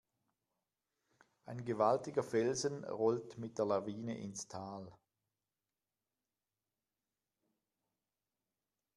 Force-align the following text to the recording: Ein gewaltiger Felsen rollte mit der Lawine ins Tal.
Ein 1.45 1.63
gewaltiger 1.63 2.23
Felsen 2.23 2.83
rollte 2.85 3.39
mit 3.39 3.59
der 3.59 3.65
Lawine 3.65 4.17
ins 4.19 4.47
Tal. 4.47 4.91